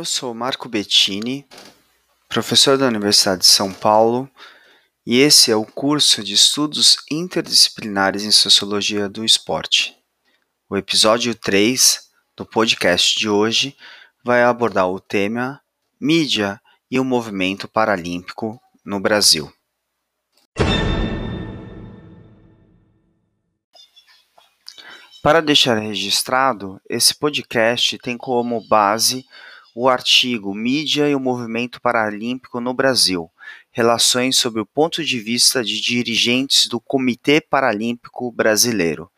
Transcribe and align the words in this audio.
Eu 0.00 0.04
sou 0.06 0.32
Marco 0.32 0.66
Bettini, 0.66 1.46
professor 2.26 2.78
da 2.78 2.86
Universidade 2.86 3.42
de 3.42 3.46
São 3.46 3.70
Paulo, 3.70 4.30
e 5.04 5.18
esse 5.18 5.50
é 5.50 5.54
o 5.54 5.66
curso 5.66 6.24
de 6.24 6.32
Estudos 6.32 6.96
Interdisciplinares 7.10 8.24
em 8.24 8.30
Sociologia 8.30 9.10
do 9.10 9.26
Esporte. 9.26 9.94
O 10.70 10.76
episódio 10.78 11.34
3 11.34 12.00
do 12.34 12.46
podcast 12.46 13.18
de 13.18 13.28
hoje 13.28 13.76
vai 14.24 14.42
abordar 14.42 14.88
o 14.88 14.98
tema 14.98 15.60
Mídia 16.00 16.58
e 16.90 16.98
o 16.98 17.04
Movimento 17.04 17.68
Paralímpico 17.68 18.58
no 18.82 18.98
Brasil. 19.00 19.52
Para 25.22 25.42
deixar 25.42 25.76
registrado, 25.76 26.80
esse 26.88 27.14
podcast 27.14 27.98
tem 27.98 28.16
como 28.16 28.66
base 28.66 29.26
o 29.74 29.88
artigo 29.88 30.54
Mídia 30.54 31.08
e 31.08 31.14
o 31.14 31.20
Movimento 31.20 31.80
Paralímpico 31.80 32.60
no 32.60 32.74
Brasil 32.74 33.30
Relações 33.72 34.36
sob 34.36 34.60
o 34.60 34.66
ponto 34.66 35.04
de 35.04 35.20
vista 35.20 35.62
de 35.62 35.80
dirigentes 35.80 36.66
do 36.66 36.80
Comitê 36.80 37.40
Paralímpico 37.40 38.32
Brasileiro. 38.32 39.10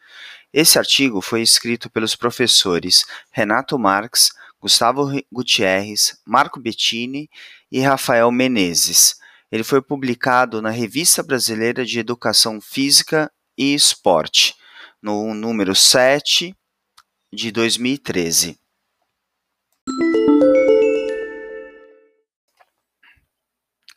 Esse 0.52 0.78
artigo 0.78 1.22
foi 1.22 1.40
escrito 1.40 1.88
pelos 1.90 2.14
professores 2.14 3.06
Renato 3.30 3.78
Marques, 3.78 4.30
Gustavo 4.60 5.10
Gutierrez, 5.32 6.18
Marco 6.26 6.60
Bettini 6.60 7.30
e 7.70 7.80
Rafael 7.80 8.30
Menezes. 8.30 9.16
Ele 9.50 9.64
foi 9.64 9.80
publicado 9.80 10.60
na 10.60 10.70
Revista 10.70 11.22
Brasileira 11.22 11.84
de 11.84 11.98
Educação 11.98 12.60
Física 12.60 13.32
e 13.56 13.74
Esporte 13.74 14.54
no 15.00 15.32
número 15.32 15.74
7 15.74 16.54
de 17.32 17.50
2013. 17.50 18.61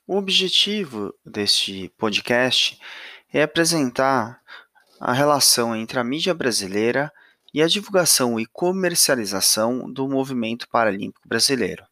O 0.07 0.17
objetivo 0.17 1.15
deste 1.25 1.89
podcast 1.97 2.79
é 3.33 3.41
apresentar 3.41 4.39
a 4.99 5.11
relação 5.11 5.75
entre 5.75 5.99
a 5.99 6.03
mídia 6.03 6.31
brasileira 6.31 7.11
e 7.51 7.59
a 7.59 7.67
divulgação 7.67 8.39
e 8.39 8.45
comercialização 8.45 9.91
do 9.91 10.07
movimento 10.07 10.69
paralímpico 10.69 11.27
brasileiro. 11.27 11.83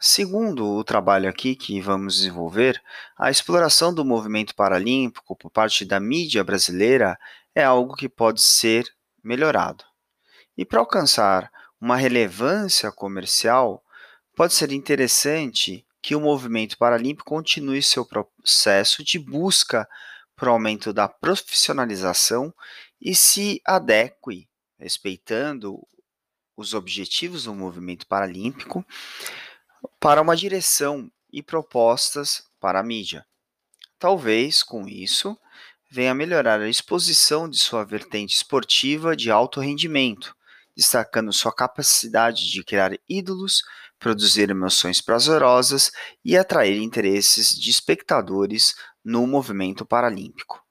Segundo 0.00 0.66
o 0.66 0.82
trabalho 0.82 1.28
aqui 1.28 1.54
que 1.54 1.80
vamos 1.80 2.16
desenvolver, 2.16 2.82
a 3.16 3.30
exploração 3.30 3.94
do 3.94 4.04
movimento 4.04 4.52
paralímpico 4.56 5.36
por 5.36 5.48
parte 5.48 5.84
da 5.84 6.00
mídia 6.00 6.42
brasileira 6.42 7.16
é 7.54 7.62
algo 7.62 7.94
que 7.94 8.08
pode 8.08 8.42
ser 8.42 8.92
melhorado. 9.22 9.84
E 10.58 10.64
para 10.64 10.80
alcançar 10.80 11.52
uma 11.80 11.94
relevância 11.94 12.90
comercial, 12.90 13.80
pode 14.34 14.54
ser 14.54 14.72
interessante 14.72 15.86
que 16.02 16.14
o 16.14 16.20
movimento 16.20 16.78
paralímpico 16.78 17.28
continue 17.28 17.82
seu 17.82 18.04
processo 18.04 19.04
de 19.04 19.18
busca 19.18 19.88
por 20.34 20.48
aumento 20.48 20.92
da 20.92 21.06
profissionalização 21.06 22.54
e 23.00 23.14
se 23.14 23.60
adeque, 23.64 24.48
respeitando 24.78 25.86
os 26.56 26.74
objetivos 26.74 27.44
do 27.44 27.54
movimento 27.54 28.06
paralímpico, 28.06 28.84
para 29.98 30.20
uma 30.20 30.36
direção 30.36 31.10
e 31.32 31.42
propostas 31.42 32.42
para 32.58 32.80
a 32.80 32.82
mídia. 32.82 33.26
Talvez, 33.98 34.62
com 34.62 34.88
isso, 34.88 35.38
venha 35.90 36.14
melhorar 36.14 36.60
a 36.60 36.68
exposição 36.68 37.48
de 37.48 37.58
sua 37.58 37.84
vertente 37.84 38.34
esportiva 38.34 39.16
de 39.16 39.30
alto 39.30 39.60
rendimento, 39.60 40.34
destacando 40.76 41.32
sua 41.32 41.52
capacidade 41.52 42.50
de 42.50 42.62
criar 42.62 42.92
ídolos, 43.08 43.62
produzir 44.00 44.50
emoções 44.50 45.00
prazerosas 45.00 45.92
e 46.24 46.36
atrair 46.36 46.82
interesses 46.82 47.54
de 47.54 47.70
espectadores 47.70 48.74
no 49.04 49.26
movimento 49.26 49.84
paralímpico. 49.84 50.64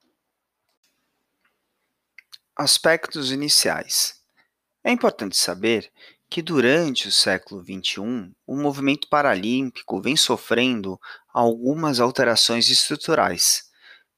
Aspectos 2.56 3.30
iniciais. 3.30 4.20
É 4.84 4.90
importante 4.90 5.36
saber 5.36 5.90
que 6.28 6.42
durante 6.42 7.08
o 7.08 7.12
século 7.12 7.62
XXI, 7.62 8.32
o 8.46 8.56
movimento 8.56 9.08
paralímpico 9.08 10.00
vem 10.00 10.16
sofrendo 10.16 10.98
algumas 11.32 12.00
alterações 12.00 12.68
estruturais, 12.68 13.64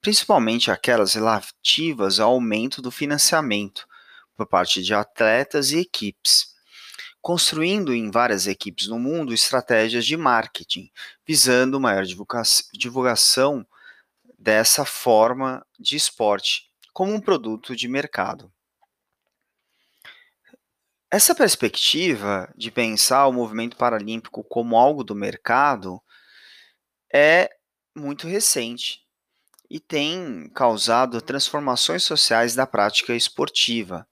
principalmente 0.01 0.71
aquelas 0.71 1.15
relativas 1.15 2.19
ao 2.19 2.33
aumento 2.33 2.83
do 2.83 2.91
financiamento 2.91 3.87
por 4.37 4.47
parte 4.47 4.83
de 4.83 4.93
atletas 4.93 5.71
e 5.71 5.79
equipes, 5.79 6.52
construindo 7.23 7.95
em 7.95 8.11
várias 8.11 8.49
equipes 8.49 8.89
no 8.89 8.99
mundo 8.99 9.33
estratégias 9.33 10.05
de 10.05 10.17
marketing, 10.17 10.91
visando 11.25 11.81
maior 11.81 12.05
divulgação 12.75 13.65
dessa 14.37 14.85
forma 14.85 15.65
de 15.79 15.95
esporte 15.95 16.69
como 16.93 17.15
um 17.15 17.21
produto 17.21 17.77
de 17.77 17.87
mercado. 17.87 18.53
Essa 21.09 21.35
perspectiva 21.35 22.53
de 22.57 22.71
pensar 22.71 23.27
o 23.29 23.33
movimento 23.33 23.77
paralímpico 23.77 24.43
como 24.43 24.77
algo 24.77 25.05
do 25.05 25.15
mercado 25.15 26.03
é 27.13 27.49
muito 27.95 28.27
recente 28.27 29.07
e 29.71 29.79
tem 29.79 30.51
causado 30.55 31.21
transformações 31.23 32.03
sociais 32.03 32.55
da 32.55 32.67
prática 32.67 33.15
esportiva, 33.15 34.09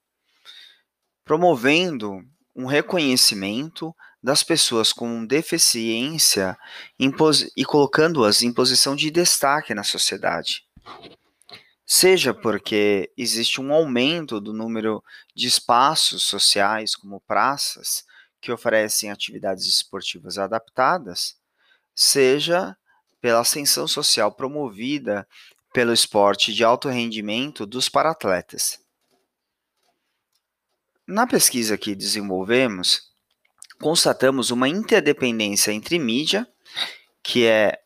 promovendo 1.25 2.23
um 2.55 2.65
reconhecimento 2.65 3.95
das 4.21 4.43
pessoas 4.43 4.93
com 4.93 5.25
deficiência 5.25 6.57
e 7.55 7.65
colocando-as 7.65 8.43
em 8.43 8.53
posição 8.53 8.95
de 8.95 9.09
destaque 9.09 9.73
na 9.73 9.83
sociedade 9.83 10.63
seja 11.93 12.33
porque 12.33 13.11
existe 13.17 13.59
um 13.59 13.73
aumento 13.73 14.39
do 14.39 14.53
número 14.53 15.03
de 15.35 15.45
espaços 15.47 16.23
sociais, 16.23 16.95
como 16.95 17.19
praças, 17.19 18.05
que 18.39 18.49
oferecem 18.49 19.11
atividades 19.11 19.65
esportivas 19.65 20.37
adaptadas, 20.37 21.35
seja 21.93 22.77
pela 23.19 23.41
ascensão 23.41 23.89
social 23.89 24.31
promovida 24.31 25.27
pelo 25.73 25.91
esporte 25.91 26.53
de 26.53 26.63
alto 26.63 26.87
rendimento 26.87 27.65
dos 27.65 27.89
paratletas. 27.89 28.79
Na 31.11 31.27
pesquisa 31.27 31.77
que 31.77 31.93
desenvolvemos, 31.93 33.01
constatamos 33.81 34.49
uma 34.49 34.69
interdependência 34.69 35.73
entre 35.73 35.99
mídia, 35.99 36.47
que 37.21 37.45
é 37.45 37.77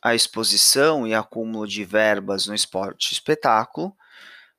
a 0.00 0.14
exposição 0.14 1.06
e 1.06 1.12
acúmulo 1.12 1.68
de 1.68 1.84
verbas 1.84 2.46
no 2.46 2.54
esporte 2.54 3.12
espetáculo, 3.12 3.94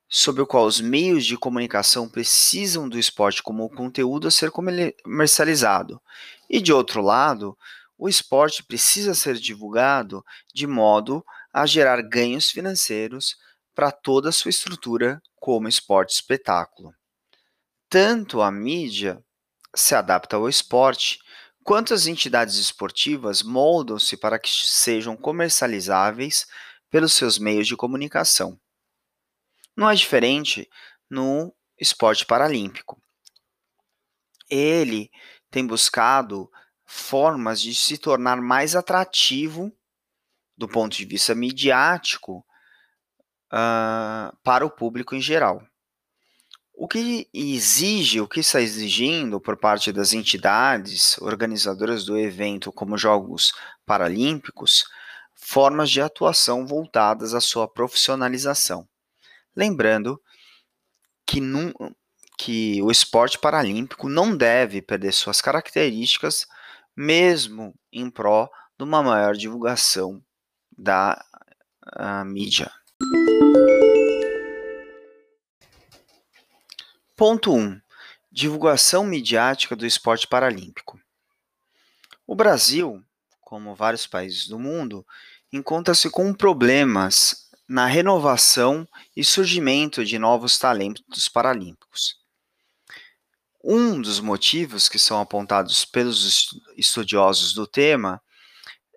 sobre 0.07 0.44
o 0.44 0.46
qual 0.46 0.68
os 0.68 0.79
meios 0.79 1.25
de 1.25 1.35
comunicação 1.35 2.07
precisam 2.07 2.88
do 2.88 3.00
esporte 3.00 3.41
como 3.41 3.68
conteúdo 3.68 4.28
a 4.28 4.31
ser 4.31 4.51
comercializado. 4.51 6.00
E 6.47 6.62
de 6.62 6.72
outro 6.72 7.01
lado, 7.01 7.57
o 7.97 8.07
esporte 8.07 8.63
precisa 8.63 9.16
ser 9.16 9.38
divulgado 9.38 10.24
de 10.53 10.68
modo 10.68 11.25
a 11.51 11.66
gerar 11.66 12.00
ganhos 12.03 12.51
financeiros 12.51 13.38
para 13.74 13.91
toda 13.91 14.30
a 14.30 14.31
sua 14.31 14.50
estrutura 14.50 15.19
como 15.40 15.68
esporte 15.68 16.13
espetáculo. 16.13 16.94
Tanto 17.94 18.42
a 18.42 18.52
mídia 18.52 19.24
se 19.76 19.94
adapta 19.94 20.36
ao 20.36 20.50
esporte, 20.50 21.20
Quantas 21.63 22.07
entidades 22.07 22.56
esportivas 22.56 23.42
moldam-se 23.42 24.18
para 24.18 24.38
que 24.38 24.50
sejam 24.51 25.16
comercializáveis 25.16 26.45
pelos 26.90 27.13
seus 27.13 27.40
meios 27.40 27.68
de 27.68 27.78
comunicação? 27.78 28.60
Não 29.75 29.90
é 29.90 29.95
diferente 29.95 30.69
no 31.10 31.56
esporte 31.80 32.25
paralímpico. 32.25 33.01
Ele 34.50 35.10
tem 35.50 35.66
buscado 35.66 36.51
formas 36.86 37.62
de 37.62 37.74
se 37.74 37.98
tornar 37.98 38.42
mais 38.42 38.75
atrativo 38.75 39.72
do 40.57 40.68
ponto 40.68 40.98
de 40.98 41.06
vista 41.06 41.34
midiático 41.34 42.46
uh, 43.54 44.36
para 44.44 44.66
o 44.66 44.69
público 44.69 45.16
em 45.16 45.22
geral. 45.22 45.66
O 46.83 46.88
que 46.89 47.30
exige, 47.33 48.19
o 48.19 48.27
que 48.27 48.41
está 48.41 48.59
exigindo 48.59 49.39
por 49.39 49.56
parte 49.56 49.89
das 49.89 50.12
entidades 50.12 51.18
organizadoras 51.19 52.03
do 52.03 52.18
evento, 52.18 52.74
como 52.74 52.97
Jogos 52.97 53.53
Paralímpicos, 53.85 54.83
formas 55.33 55.89
de 55.89 56.01
atuação 56.01 56.68
voltadas 56.68 57.33
à 57.33 57.39
sua 57.39 57.69
profissionalização. 57.69 58.85
Lembrando 59.56 60.21
que, 61.25 61.39
num, 61.39 61.71
que 62.38 62.81
o 62.81 62.91
esporte 62.91 63.39
paralímpico 63.39 64.09
não 64.09 64.36
deve 64.36 64.81
perder 64.81 65.13
suas 65.13 65.39
características, 65.39 66.45
mesmo 66.94 67.74
em 67.94 68.09
pró 68.09 68.50
de 68.77 68.83
uma 68.83 69.01
maior 69.01 69.38
divulgação 69.38 70.21
da 70.77 71.18
mídia. 72.25 72.69
Ponto 77.24 77.54
1. 77.54 77.58
Um, 77.58 77.81
Divulgação 78.30 79.06
midiática 79.06 79.78
do 79.78 79.86
esporte 79.86 80.28
paralímpico. 80.28 81.00
O 82.28 82.36
Brasil, 82.36 83.02
como 83.40 83.74
vários 83.74 84.06
países 84.06 84.46
do 84.46 84.60
mundo, 84.60 85.08
encontra-se 85.50 86.10
com 86.10 86.34
problemas 86.34 87.50
na 87.66 87.86
renovação 87.86 88.86
e 89.16 89.24
surgimento 89.24 90.04
de 90.04 90.20
novos 90.20 90.60
talentos 90.60 91.30
paralímpicos. 91.30 92.20
Um 93.64 94.02
dos 94.02 94.20
motivos 94.20 94.90
que 94.90 95.00
são 95.00 95.22
apontados 95.22 95.86
pelos 95.86 96.62
estudiosos 96.75 97.54
do 97.54 97.66
tema 97.66 98.22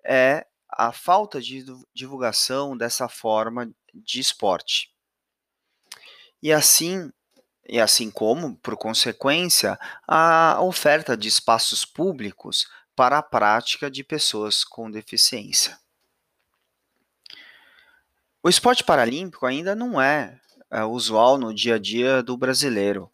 é 0.05 0.45
a 0.69 0.91
falta 0.91 1.41
de 1.41 1.63
divulgação 1.93 2.75
dessa 2.75 3.07
forma 3.07 3.71
de 3.93 4.19
esporte. 4.19 4.93
E 6.43 6.51
assim, 6.51 7.09
e 7.67 7.79
assim 7.79 8.09
como, 8.09 8.55
por 8.57 8.77
consequência, 8.77 9.77
a 10.07 10.59
oferta 10.61 11.17
de 11.17 11.27
espaços 11.27 11.83
públicos 11.83 12.67
para 12.95 13.17
a 13.17 13.23
prática 13.23 13.91
de 13.91 14.03
pessoas 14.03 14.63
com 14.63 14.89
deficiência. 14.89 15.77
O 18.41 18.49
esporte 18.49 18.83
paralímpico 18.83 19.45
ainda 19.45 19.75
não 19.75 20.01
é, 20.01 20.39
é 20.71 20.83
usual 20.83 21.37
no 21.37 21.53
dia 21.53 21.75
a 21.75 21.79
dia 21.79 22.23
do 22.23 22.37
brasileiro, 22.37 23.11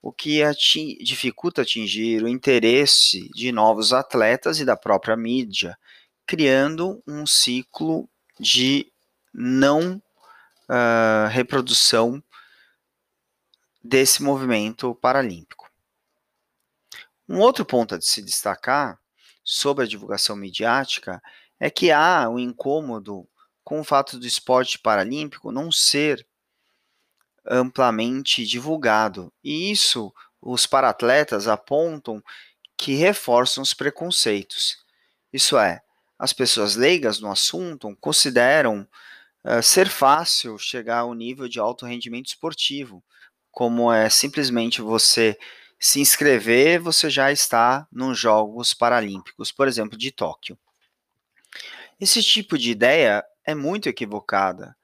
o 0.00 0.12
que 0.12 0.42
ati 0.42 0.96
dificulta 1.02 1.62
atingir 1.62 2.22
o 2.22 2.28
interesse 2.28 3.28
de 3.34 3.50
novos 3.50 3.92
atletas 3.92 4.60
e 4.60 4.64
da 4.64 4.76
própria 4.76 5.16
mídia, 5.16 5.76
criando 6.26 7.02
um 7.06 7.26
ciclo 7.26 8.08
de 8.38 8.92
não 9.32 10.02
uh, 10.68 11.28
reprodução 11.30 12.22
desse 13.82 14.22
movimento 14.22 14.94
paralímpico. 14.94 15.70
Um 17.28 17.40
outro 17.40 17.64
ponto 17.64 17.94
a 17.94 18.00
se 18.00 18.22
destacar 18.22 18.98
sobre 19.44 19.84
a 19.84 19.88
divulgação 19.88 20.36
midiática 20.36 21.22
é 21.60 21.70
que 21.70 21.90
há 21.90 22.28
um 22.28 22.38
incômodo 22.38 23.28
com 23.62 23.80
o 23.80 23.84
fato 23.84 24.18
do 24.18 24.26
esporte 24.26 24.78
paralímpico 24.78 25.52
não 25.52 25.70
ser 25.70 26.26
amplamente 27.46 28.46
divulgado. 28.46 29.32
E 29.42 29.70
isso 29.70 30.12
os 30.40 30.66
paratletas 30.66 31.48
apontam 31.48 32.22
que 32.76 32.94
reforçam 32.94 33.62
os 33.62 33.74
preconceitos. 33.74 34.84
Isso 35.32 35.58
é, 35.58 35.82
as 36.18 36.32
pessoas 36.32 36.76
leigas 36.76 37.20
no 37.20 37.30
assunto 37.30 37.94
consideram 38.00 38.88
uh, 39.44 39.62
ser 39.62 39.88
fácil 39.88 40.58
chegar 40.58 41.00
ao 41.00 41.14
nível 41.14 41.48
de 41.48 41.58
alto 41.58 41.84
rendimento 41.84 42.26
esportivo, 42.26 43.02
como 43.50 43.92
é 43.92 44.08
simplesmente 44.08 44.80
você 44.80 45.38
se 45.78 46.00
inscrever, 46.00 46.80
você 46.80 47.08
já 47.08 47.30
está 47.30 47.86
nos 47.92 48.18
Jogos 48.18 48.74
Paralímpicos, 48.74 49.52
por 49.52 49.68
exemplo, 49.68 49.96
de 49.96 50.10
Tóquio. 50.10 50.58
Esse 52.00 52.22
tipo 52.22 52.58
de 52.58 52.70
ideia 52.70 53.24
é 53.44 53.54
muito 53.54 53.88
equivocada, 53.88 54.76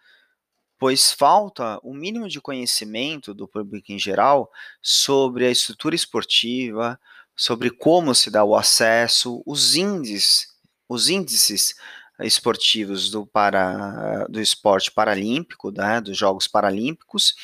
pois 0.78 1.12
falta 1.12 1.78
o 1.82 1.94
mínimo 1.94 2.28
de 2.28 2.40
conhecimento 2.40 3.34
do 3.34 3.46
público 3.48 3.92
em 3.92 3.98
geral 3.98 4.50
sobre 4.80 5.46
a 5.46 5.50
estrutura 5.50 5.94
esportiva, 5.94 6.98
sobre 7.36 7.70
como 7.70 8.14
se 8.14 8.30
dá 8.30 8.44
o 8.44 8.56
acesso, 8.56 9.42
os 9.46 9.74
índices, 9.76 10.54
os 10.88 11.08
índices 11.08 11.74
esportivos 12.20 13.10
do, 13.10 13.26
para, 13.26 14.26
do 14.28 14.40
esporte 14.40 14.90
paralímpico, 14.90 15.72
né, 15.72 16.00
dos 16.00 16.16
Jogos 16.16 16.46
Paralímpicos, 16.46 17.34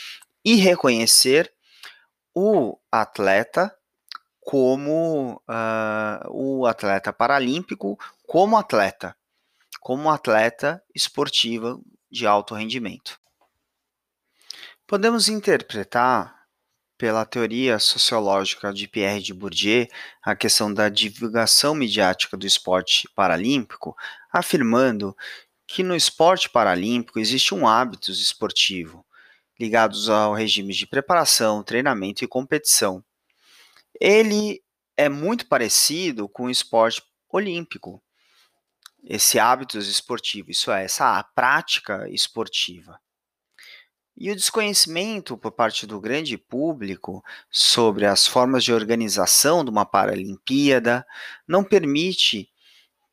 e 0.45 0.57
reconhecer 0.57 1.53
o 2.35 2.79
atleta 2.91 3.75
como 4.41 5.43
uh, 5.49 6.29
o 6.31 6.67
atleta 6.67 7.13
paralímpico 7.13 7.99
como 8.27 8.57
atleta, 8.57 9.17
como 9.81 10.11
atleta 10.11 10.83
esportiva 10.95 11.79
de 12.11 12.27
alto 12.27 12.55
rendimento. 12.55 13.19
Podemos 14.87 15.29
interpretar 15.29 16.41
pela 16.99 17.25
teoria 17.25 17.79
sociológica 17.79 18.73
de 18.75 18.87
Pierre 18.87 19.23
de 19.23 19.33
Bourdieu 19.33 19.87
a 20.23 20.37
questão 20.37 20.73
da 20.73 20.89
divulgação 20.89 21.75
midiática 21.75 22.37
do 22.37 22.47
esporte 22.47 23.09
paralímpico, 23.15 23.97
afirmando 24.31 25.17
que 25.67 25.83
no 25.83 25.97
esporte 25.97 26.51
paralímpico 26.51 27.19
existe 27.19 27.55
um 27.55 27.67
hábito 27.67 28.11
esportivo, 28.11 29.07
ligados 29.61 30.09
ao 30.09 30.33
regime 30.33 30.73
de 30.73 30.87
preparação, 30.87 31.63
treinamento 31.63 32.25
e 32.25 32.29
competição. 32.29 33.05
Ele 34.01 34.63
é 34.97 35.07
muito 35.07 35.47
parecido 35.47 36.27
com 36.27 36.45
o 36.45 36.51
esporte 36.51 37.03
olímpico, 37.29 38.03
esse 39.05 39.39
hábito 39.39 39.79
esportivo, 39.79 40.51
isso 40.51 40.71
é, 40.71 40.85
essa 40.85 41.23
prática 41.35 42.09
esportiva. 42.09 42.99
E 44.17 44.31
o 44.31 44.37
desconhecimento 44.37 45.37
por 45.37 45.53
parte 45.53 45.87
do 45.87 46.01
grande 46.01 46.39
público 46.39 47.23
sobre 47.51 48.07
as 48.07 48.27
formas 48.27 48.65
de 48.65 48.73
organização 48.73 49.63
de 49.63 49.71
uma 49.71 49.85
Paralimpíada 49.85 51.07
não 51.47 51.63
permite 51.63 52.51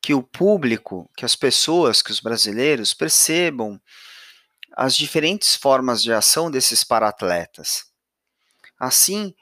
que 0.01 0.13
o 0.13 0.23
público, 0.23 1.09
que 1.17 1.25
as 1.25 1.35
pessoas, 1.35 2.01
que 2.01 2.11
os 2.11 2.21
brasileiros 2.21 2.93
percebam 2.93 3.79
as 4.79 4.95
diferentes 4.95 5.55
formas 5.55 6.03
de 6.03 6.13
ação 6.13 6.51
desses 6.51 6.83
paratletas, 6.83 7.91
assim 8.79 9.33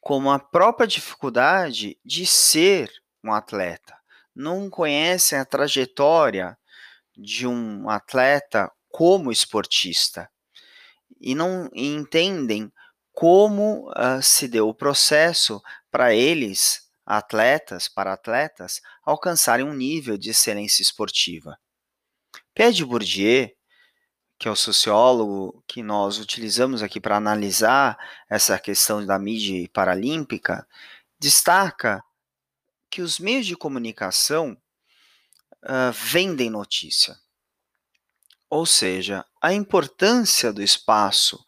como 0.00 0.30
a 0.30 0.38
própria 0.38 0.86
dificuldade 0.86 2.00
de 2.02 2.24
ser 2.24 2.90
um 3.22 3.30
atleta. 3.30 3.94
Não 4.34 4.70
conhecem 4.70 5.38
a 5.38 5.44
trajetória 5.44 6.56
de 7.14 7.46
um 7.46 7.90
atleta 7.90 8.72
como 8.88 9.30
esportista 9.30 10.30
e 11.20 11.34
não 11.34 11.68
entendem 11.74 12.72
como 13.12 13.90
uh, 13.90 14.22
se 14.22 14.48
deu 14.48 14.70
o 14.70 14.74
processo 14.74 15.60
para 15.90 16.14
eles, 16.14 16.88
atletas, 17.04 17.88
para 17.90 18.14
atletas, 18.14 18.80
alcançarem 19.04 19.66
um 19.66 19.74
nível 19.74 20.16
de 20.16 20.30
excelência 20.30 20.80
esportiva. 20.80 21.58
Pierre 22.54 22.84
Bourdieu 22.84 23.57
que 24.38 24.46
é 24.46 24.50
o 24.50 24.56
sociólogo 24.56 25.62
que 25.66 25.82
nós 25.82 26.18
utilizamos 26.18 26.82
aqui 26.82 27.00
para 27.00 27.16
analisar 27.16 27.98
essa 28.30 28.58
questão 28.58 29.04
da 29.04 29.18
mídia 29.18 29.68
paralímpica, 29.72 30.66
destaca 31.18 32.02
que 32.88 33.02
os 33.02 33.18
meios 33.18 33.46
de 33.46 33.56
comunicação 33.56 34.56
uh, 35.64 35.92
vendem 35.92 36.48
notícia. 36.48 37.16
Ou 38.48 38.64
seja, 38.64 39.26
a 39.42 39.52
importância 39.52 40.52
do 40.52 40.62
espaço 40.62 41.44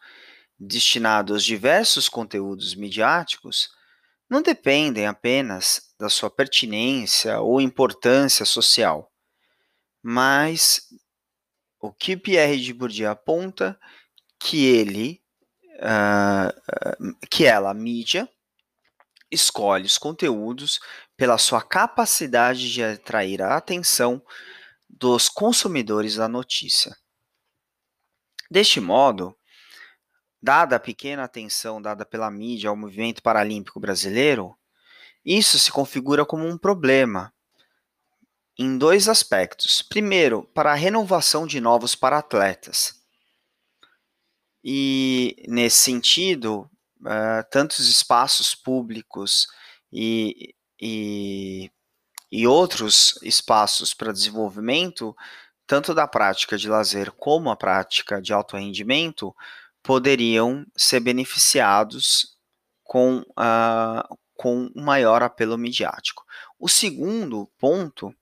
destinado 0.58 1.32
aos 1.32 1.44
diversos 1.44 2.08
conteúdos 2.08 2.74
midiáticos 2.74 3.70
não 4.28 4.42
dependem 4.42 5.06
apenas 5.06 5.92
da 5.98 6.08
sua 6.08 6.30
pertinência 6.30 7.40
ou 7.40 7.60
importância 7.60 8.44
social, 8.44 9.10
mas 10.02 10.88
o 11.80 11.92
que 11.92 12.16
Pierre 12.16 12.60
de 12.60 12.72
Bourdieu 12.74 13.10
aponta 13.10 13.78
que 14.38 14.66
ele, 14.66 15.22
uh, 15.76 17.16
que 17.30 17.46
ela, 17.46 17.70
a 17.70 17.74
mídia, 17.74 18.28
escolhe 19.30 19.86
os 19.86 19.96
conteúdos 19.96 20.80
pela 21.16 21.38
sua 21.38 21.62
capacidade 21.62 22.72
de 22.72 22.82
atrair 22.82 23.42
a 23.42 23.56
atenção 23.56 24.22
dos 24.88 25.28
consumidores 25.28 26.16
da 26.16 26.28
notícia. 26.28 26.96
Deste 28.50 28.80
modo, 28.80 29.36
dada 30.42 30.76
a 30.76 30.80
pequena 30.80 31.24
atenção 31.24 31.80
dada 31.80 32.04
pela 32.04 32.30
mídia 32.30 32.68
ao 32.68 32.76
movimento 32.76 33.22
paralímpico 33.22 33.78
brasileiro, 33.78 34.56
isso 35.24 35.58
se 35.58 35.70
configura 35.70 36.24
como 36.24 36.46
um 36.46 36.58
problema, 36.58 37.32
em 38.60 38.76
dois 38.76 39.08
aspectos. 39.08 39.80
Primeiro, 39.80 40.42
para 40.54 40.70
a 40.70 40.74
renovação 40.74 41.46
de 41.46 41.58
novos 41.62 41.94
para-atletas. 41.94 43.00
E, 44.62 45.34
nesse 45.48 45.78
sentido, 45.78 46.70
uh, 47.00 47.42
tantos 47.50 47.88
espaços 47.88 48.54
públicos 48.54 49.48
e, 49.90 50.54
e, 50.78 51.70
e 52.30 52.46
outros 52.46 53.18
espaços 53.22 53.94
para 53.94 54.12
desenvolvimento, 54.12 55.16
tanto 55.66 55.94
da 55.94 56.06
prática 56.06 56.58
de 56.58 56.68
lazer 56.68 57.10
como 57.12 57.48
a 57.48 57.56
prática 57.56 58.20
de 58.20 58.30
alto 58.34 58.58
rendimento, 58.58 59.34
poderiam 59.82 60.66
ser 60.76 61.00
beneficiados 61.00 62.36
com, 62.84 63.20
uh, 63.20 64.18
com 64.34 64.70
um 64.76 64.84
maior 64.84 65.22
apelo 65.22 65.56
midiático. 65.56 66.22
O 66.58 66.68
segundo 66.68 67.50
ponto 67.58 68.14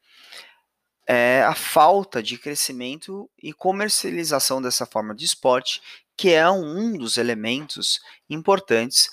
é 1.11 1.43
a 1.43 1.55
falta 1.55 2.23
de 2.23 2.37
crescimento 2.37 3.31
e 3.43 3.51
comercialização 3.55 4.61
dessa 4.61 4.85
forma 4.85 5.15
de 5.15 5.25
esporte, 5.25 5.81
que 6.15 6.35
é 6.35 6.49
um 6.51 6.99
dos 6.99 7.17
elementos 7.17 7.99
importantes 8.29 9.09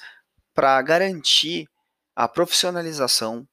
para 0.53 0.81
garantir 0.81 1.69
a 2.13 2.27
profissionalização 2.27 3.47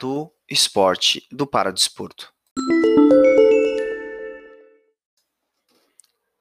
do 0.00 0.28
esporte, 0.50 1.24
do 1.30 1.46
paradesporto. 1.46 2.34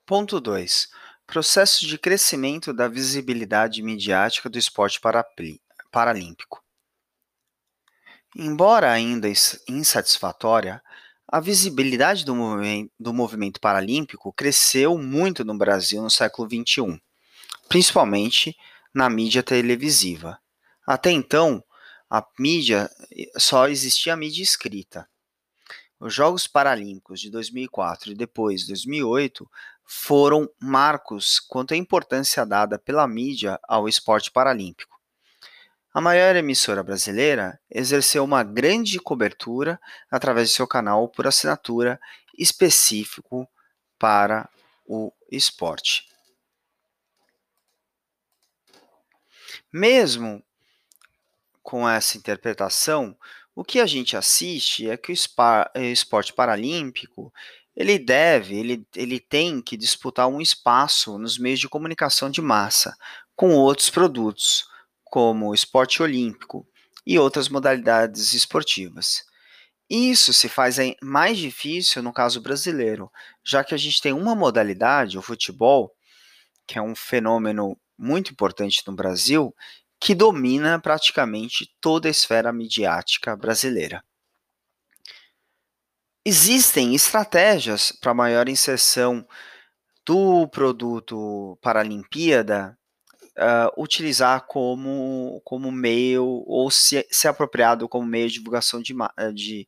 Ponto 0.08 0.42
2. 0.42 0.90
Processo 1.28 1.86
de 1.86 2.00
crescimento 2.00 2.74
da 2.74 2.88
visibilidade 2.88 3.84
midiática 3.84 4.50
do 4.50 4.58
esporte 4.58 5.00
paralímpico. 5.92 6.64
Embora 8.36 8.92
ainda 8.92 9.28
insatisfatória, 9.68 10.82
a 11.34 11.40
visibilidade 11.40 12.24
do 12.24 12.36
movimento, 12.36 12.92
do 13.00 13.12
movimento 13.12 13.60
paralímpico 13.60 14.32
cresceu 14.32 15.00
muito 15.00 15.44
no 15.44 15.58
Brasil 15.58 16.00
no 16.00 16.12
século 16.12 16.48
XXI, 16.48 17.02
principalmente 17.68 18.56
na 18.94 19.10
mídia 19.10 19.42
televisiva. 19.42 20.38
Até 20.86 21.10
então, 21.10 21.63
a 22.08 22.24
mídia 22.38 22.88
só 23.36 23.68
existia 23.68 24.13
a 24.13 24.16
mídia 24.16 24.44
escrita. 24.44 25.10
Os 26.00 26.13
Jogos 26.13 26.46
Paralímpicos 26.46 27.20
de 27.20 27.32
2004 27.32 28.12
e 28.12 28.16
depois 28.16 28.68
2008 28.68 29.50
foram 29.84 30.48
marcos 30.62 31.40
quanto 31.40 31.74
à 31.74 31.78
importância 31.78 32.46
dada 32.46 32.78
pela 32.78 33.08
mídia 33.08 33.60
ao 33.68 33.90
esporte 33.90 34.30
paralímpico. 34.30 34.93
A 35.94 36.02
maior 36.02 36.36
emissora 36.36 36.82
brasileira 36.82 37.60
exerceu 37.70 38.24
uma 38.24 38.44
grande 38.44 39.00
cobertura 39.00 39.80
através 40.10 40.50
de 40.50 40.56
seu 40.56 40.68
canal 40.68 41.08
por 41.08 41.28
assinatura 41.28 42.00
específico 42.36 43.48
para 44.00 44.50
o 44.88 45.14
esporte. 45.32 46.08
Mesmo 49.72 50.44
com 51.62 51.88
essa 51.88 52.18
interpretação, 52.18 53.16
o 53.56 53.64
que 53.64 53.80
a 53.80 53.86
gente 53.86 54.18
assiste 54.18 54.90
é 54.90 54.98
que 54.98 55.12
o 55.12 55.16
esporte 55.92 56.34
paralímpico 56.34 57.32
ele 57.76 58.00
deve, 58.00 58.58
ele, 58.58 58.88
ele 58.96 59.20
tem 59.20 59.62
que 59.62 59.78
disputar 59.78 60.28
um 60.28 60.42
espaço 60.42 61.20
nos 61.20 61.38
meios 61.38 61.60
de 61.60 61.70
comunicação 61.70 62.32
de 62.32 62.42
massa 62.42 62.98
com 63.36 63.52
outros 63.52 63.90
produtos, 63.92 64.68
como 65.13 65.53
esporte 65.53 66.01
olímpico 66.01 66.67
e 67.05 67.20
outras 67.20 67.48
modalidades 67.48 68.34
esportivas. 68.34 69.24
Isso 69.88 70.34
se 70.34 70.50
faz 70.50 70.77
mais 71.03 71.38
difícil 71.38 72.01
no 72.01 72.12
caso 72.12 72.41
brasileiro, 72.41 73.12
já 73.46 73.63
que 73.63 73.75
a 73.75 73.77
gente 73.77 74.01
tem 74.01 74.12
uma 74.12 74.34
modalidade, 74.34 75.15
o 75.15 75.22
futebol, 75.22 75.96
que 76.65 76.79
é 76.79 76.82
um 76.82 76.96
fenômeno 76.96 77.79
muito 77.96 78.32
importante 78.32 78.82
no 78.88 78.96
Brasil, 78.96 79.55
que 80.00 80.15
domina 80.15 80.82
praticamente 80.82 81.72
toda 81.79 82.08
a 82.08 82.12
esfera 82.12 82.51
midiática 82.51 83.36
brasileira. 83.36 84.03
Existem 86.25 86.96
estratégias 86.96 87.91
para 87.91 88.15
maior 88.15 88.50
inserção 88.50 89.24
do 90.03 90.48
produto 90.48 91.55
para 91.62 91.82
a 91.82 91.84
Olimpíada 91.84 92.75
uh, 93.38 93.82
utilizar 93.82 94.46
como, 94.48 95.42
como 95.44 95.72
meio 95.72 96.44
ou 96.46 96.70
se, 96.70 97.06
se 97.12 97.28
apropriado 97.28 97.88
como 97.88 98.06
meio 98.06 98.28
de 98.28 98.36
divulgação 98.36 98.82
de, 98.82 98.94
de 99.34 99.68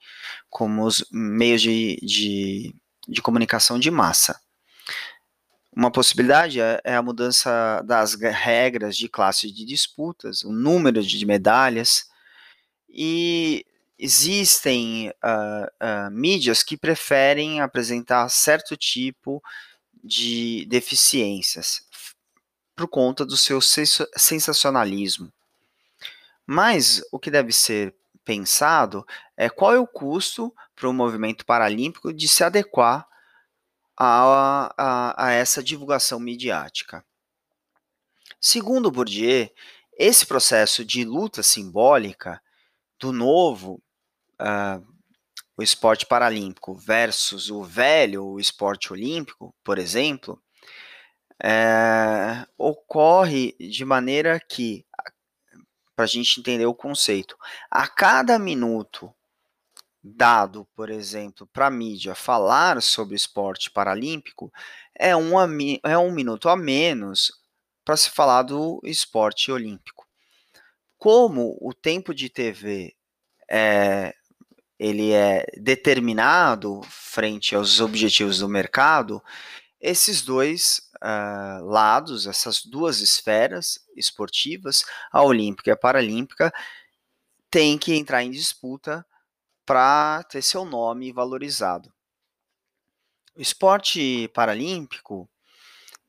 como 0.49 0.85
os 0.85 1.05
meios 1.11 1.61
de, 1.61 1.97
de, 2.01 2.75
de 3.07 3.21
comunicação 3.21 3.79
de 3.79 3.89
massa. 3.89 4.39
Uma 5.75 5.91
possibilidade 5.91 6.61
é, 6.61 6.79
é 6.83 6.95
a 6.95 7.01
mudança 7.01 7.81
das 7.85 8.13
regras 8.15 8.95
de 8.95 9.09
classe 9.09 9.51
de 9.51 9.65
disputas, 9.65 10.43
o 10.43 10.53
número 10.53 11.03
de 11.03 11.25
medalhas, 11.25 12.05
e 12.87 13.65
existem 13.99 15.09
uh, 15.09 15.65
uh, 15.85 16.11
mídias 16.11 16.63
que 16.63 16.77
preferem 16.77 17.59
apresentar 17.59 18.29
certo 18.29 18.77
tipo 18.77 19.41
de 20.01 20.65
deficiências 20.69 21.85
por 22.75 22.87
conta 22.87 23.25
do 23.25 23.37
seu 23.37 23.59
sensacionalismo. 23.61 25.31
Mas 26.45 27.01
o 27.11 27.19
que 27.19 27.31
deve 27.31 27.51
ser 27.51 27.95
pensado 28.23 29.05
é 29.37 29.49
qual 29.49 29.73
é 29.73 29.79
o 29.79 29.87
custo 29.87 30.53
para 30.75 30.89
o 30.89 30.93
movimento 30.93 31.45
paralímpico 31.45 32.13
de 32.13 32.27
se 32.27 32.43
adequar 32.43 33.07
a, 33.97 34.73
a, 34.77 35.27
a 35.27 35.31
essa 35.31 35.63
divulgação 35.63 36.19
midiática. 36.19 37.05
Segundo 38.41 38.91
Bourdieu, 38.91 39.49
esse 39.97 40.25
processo 40.25 40.83
de 40.83 41.05
luta 41.05 41.41
simbólica 41.41 42.41
do 42.99 43.11
novo, 43.11 43.81
uh, 44.41 44.85
o 45.57 45.63
esporte 45.63 46.05
paralímpico 46.05 46.75
versus 46.75 47.49
o 47.49 47.63
velho, 47.63 48.25
o 48.25 48.39
esporte 48.39 48.91
olímpico, 48.91 49.55
por 49.63 49.79
exemplo, 49.79 50.41
é, 51.43 52.45
ocorre 52.57 53.55
de 53.59 53.83
maneira 53.85 54.39
que, 54.39 54.85
para 55.95 56.05
a 56.05 56.07
gente 56.07 56.39
entender 56.39 56.65
o 56.65 56.73
conceito, 56.73 57.37
a 57.69 57.87
cada 57.87 58.37
minuto 58.39 59.13
dado, 60.03 60.67
por 60.75 60.89
exemplo, 60.89 61.47
para 61.47 61.67
a 61.67 61.71
mídia 61.71 62.13
falar 62.13 62.81
sobre 62.81 63.15
esporte 63.15 63.71
paralímpico, 63.71 64.53
é 64.93 65.15
um, 65.15 65.31
é 65.83 65.97
um 65.97 66.11
minuto 66.11 66.47
a 66.47 66.55
menos 66.55 67.31
para 67.83 67.97
se 67.97 68.09
falar 68.11 68.43
do 68.43 68.79
esporte 68.83 69.51
olímpico. 69.51 70.05
Como 70.97 71.57
o 71.59 71.73
tempo 71.73 72.13
de 72.13 72.29
TV 72.29 72.95
é, 73.49 74.13
ele 74.79 75.11
é 75.11 75.45
determinado 75.57 76.81
frente 76.89 77.55
aos 77.55 77.79
objetivos 77.79 78.39
do 78.39 78.49
mercado, 78.49 79.23
esses 79.85 80.23
dois 80.23 80.81
uh, 80.95 81.63
lados, 81.63 82.25
essas 82.25 82.65
duas 82.65 83.01
esferas 83.01 83.79
esportivas, 83.95 84.83
a 85.11 85.21
olímpica 85.21 85.69
e 85.69 85.73
a 85.73 85.77
paralímpica, 85.77 86.51
têm 87.51 87.77
que 87.77 87.93
entrar 87.93 88.23
em 88.23 88.31
disputa 88.31 89.05
para 89.63 90.23
ter 90.23 90.41
seu 90.41 90.65
nome 90.65 91.11
valorizado. 91.11 91.93
O 93.35 93.41
esporte 93.41 94.27
paralímpico 94.33 95.29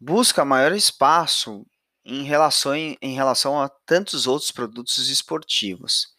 busca 0.01 0.43
maior 0.43 0.73
espaço 0.73 1.67
em 2.03 2.23
relação, 2.23 2.75
em 2.75 3.15
relação 3.15 3.61
a 3.61 3.69
tantos 3.69 4.27
outros 4.27 4.51
produtos 4.51 5.11
esportivos. 5.11 6.15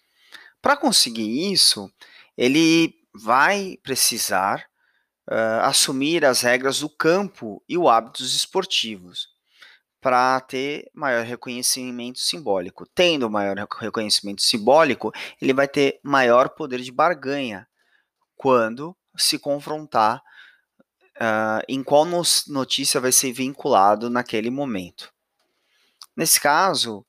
Para 0.62 0.78
conseguir 0.78 1.52
isso, 1.52 1.92
ele 2.38 2.94
vai 3.16 3.80
precisar 3.82 4.70
uh, 5.30 5.62
assumir 5.64 6.26
as 6.26 6.42
regras 6.42 6.80
do 6.80 6.90
campo 6.90 7.64
e 7.68 7.78
o 7.78 7.90
hábitos 7.90 8.36
esportivos 8.36 9.30
para 10.00 10.40
ter 10.42 10.90
maior 10.94 11.24
reconhecimento 11.26 12.20
simbólico. 12.20 12.86
Tendo 12.96 13.30
maior 13.30 13.58
reconhecimento 13.80 14.42
simbólico, 14.42 15.12
ele 15.42 15.54
vai 15.54 15.68
ter 15.68 16.00
maior 16.04 16.50
poder 16.50 16.80
de 16.80 16.92
barganha 16.92 17.68
quando 18.36 18.96
se 19.18 19.40
confrontar 19.40 20.22
uh, 21.18 21.64
em 21.68 21.84
qual 21.84 22.06
notícia 22.48 23.02
vai 23.02 23.12
ser 23.12 23.32
vinculado 23.32 24.10
naquele 24.10 24.50
momento. 24.50 25.12
Nesse 26.16 26.40
caso, 26.40 27.06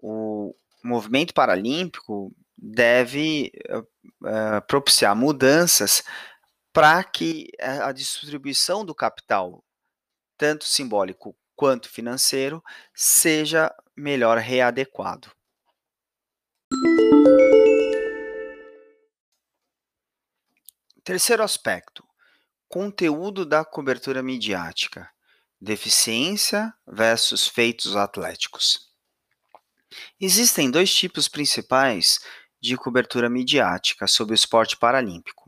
o 0.00 0.54
movimento 0.84 1.34
paralímpico 1.34 2.32
deve 2.56 3.52
uh, 3.70 4.62
propiciar 4.66 5.16
mudanças 5.16 6.02
para 6.72 7.02
que 7.02 7.48
a 7.58 7.92
distribuição 7.92 8.84
do 8.84 8.94
capital, 8.94 9.64
tanto 10.36 10.64
simbólico 10.64 11.36
quanto 11.56 11.88
financeiro 11.88 12.62
seja 12.94 13.74
melhor 13.96 14.38
readequado. 14.38 15.30
Terceiro 21.02 21.42
aspecto: 21.42 22.06
conteúdo 22.68 23.44
da 23.44 23.64
cobertura 23.64 24.22
midiática. 24.22 25.10
Deficiência 25.62 26.72
versus 26.86 27.46
feitos 27.46 27.94
atléticos. 27.94 28.90
Existem 30.18 30.70
dois 30.70 30.94
tipos 30.94 31.28
principais 31.28 32.20
de 32.60 32.76
cobertura 32.76 33.28
midiática 33.28 34.06
sobre 34.06 34.32
o 34.32 34.34
esporte 34.34 34.76
paralímpico: 34.76 35.39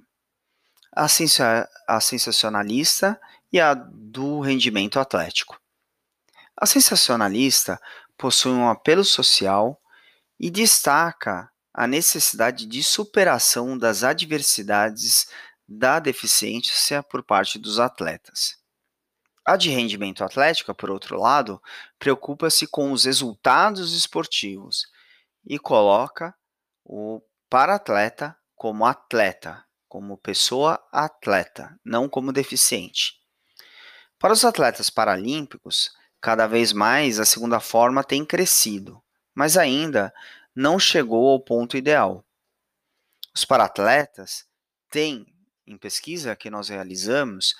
a, 0.94 2.00
sensacionalista 2.00 3.20
e 3.52 3.60
a 3.60 3.74
do 3.74 4.40
rendimento 4.40 5.00
atlético. 5.00 5.60
A 6.56 6.66
sensacionalista 6.66 7.80
possui 8.16 8.52
um 8.52 8.68
apelo 8.68 9.04
social 9.04 9.80
e 10.38 10.50
destaca 10.50 11.50
a 11.72 11.86
necessidade 11.86 12.66
de 12.66 12.82
superação 12.82 13.78
das 13.78 14.04
adversidades 14.04 15.26
da 15.66 15.98
deficiência 15.98 17.02
por 17.02 17.22
parte 17.22 17.58
dos 17.58 17.78
atletas. 17.78 18.60
A 19.44 19.56
de 19.56 19.70
rendimento 19.70 20.22
atlético, 20.22 20.74
por 20.74 20.90
outro 20.90 21.18
lado, 21.18 21.60
preocupa-se 21.98 22.66
com 22.66 22.92
os 22.92 23.04
resultados 23.04 23.92
esportivos 23.92 24.86
e 25.44 25.58
coloca 25.58 26.34
o 26.84 27.20
para-atleta 27.48 28.36
como 28.54 28.86
atleta, 28.86 29.64
como 29.92 30.16
pessoa 30.16 30.82
atleta, 30.90 31.78
não 31.84 32.08
como 32.08 32.32
deficiente. 32.32 33.20
Para 34.18 34.32
os 34.32 34.42
atletas 34.42 34.88
paralímpicos, 34.88 35.90
cada 36.18 36.46
vez 36.46 36.72
mais 36.72 37.20
a 37.20 37.26
segunda 37.26 37.60
forma 37.60 38.02
tem 38.02 38.24
crescido, 38.24 39.02
mas 39.34 39.58
ainda 39.58 40.10
não 40.56 40.78
chegou 40.78 41.28
ao 41.28 41.38
ponto 41.38 41.76
ideal. 41.76 42.24
Os 43.34 43.44
paratletas 43.44 44.46
têm, 44.88 45.26
em 45.66 45.76
pesquisa 45.76 46.34
que 46.34 46.48
nós 46.48 46.70
realizamos, 46.70 47.54